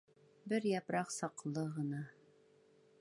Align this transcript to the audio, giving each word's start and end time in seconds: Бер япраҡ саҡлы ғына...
Бер 0.53 0.65
япраҡ 0.69 1.13
саҡлы 1.17 1.67
ғына... 1.77 2.03